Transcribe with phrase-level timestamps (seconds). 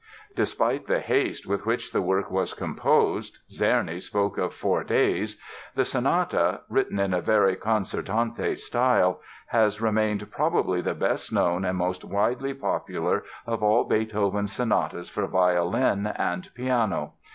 [0.35, 5.39] Despite the haste with which the work was composed (Czerny spoke of "four days"),
[5.75, 11.77] the sonata, "written in a very concertante style," has remained probably the best known and
[11.77, 17.13] most widely popular of all Beethoven's sonatas for violin and piano.